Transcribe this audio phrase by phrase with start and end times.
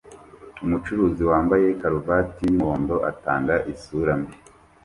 [0.63, 4.33] Umucuruzi wambaye karuvati yumuhondo atanga isura mbi